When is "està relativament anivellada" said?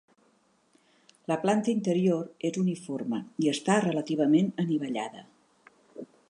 3.53-5.27